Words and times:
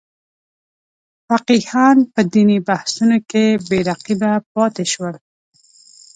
فقیهان 1.27 1.97
په 2.13 2.21
دیني 2.33 2.59
بحثونو 2.67 3.17
کې 3.29 3.45
بې 3.67 3.79
رقیبه 3.89 4.31
پاتې 4.53 4.85
شول. 4.91 5.15